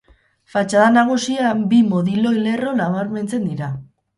Fatxada 0.53 0.87
nagusian 0.95 1.61
bi 1.73 1.81
modiloi-lerro 1.91 2.75
nabarmentzen 2.81 3.47
dira. 3.53 3.71